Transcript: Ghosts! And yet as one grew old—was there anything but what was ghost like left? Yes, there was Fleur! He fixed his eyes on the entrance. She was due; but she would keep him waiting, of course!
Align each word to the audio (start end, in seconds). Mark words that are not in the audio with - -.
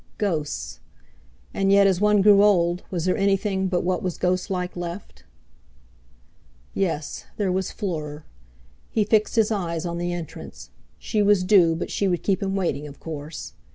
Ghosts! 0.17 0.79
And 1.53 1.71
yet 1.71 1.85
as 1.85 2.01
one 2.01 2.23
grew 2.23 2.41
old—was 2.41 3.05
there 3.05 3.15
anything 3.17 3.67
but 3.67 3.83
what 3.83 4.01
was 4.01 4.17
ghost 4.17 4.49
like 4.49 4.75
left? 4.75 5.25
Yes, 6.73 7.25
there 7.37 7.51
was 7.51 7.71
Fleur! 7.71 8.23
He 8.89 9.03
fixed 9.03 9.35
his 9.35 9.51
eyes 9.51 9.85
on 9.85 9.99
the 9.99 10.11
entrance. 10.11 10.71
She 10.97 11.21
was 11.21 11.43
due; 11.43 11.75
but 11.75 11.91
she 11.91 12.07
would 12.07 12.23
keep 12.23 12.41
him 12.41 12.55
waiting, 12.55 12.87
of 12.87 12.99
course! 12.99 13.53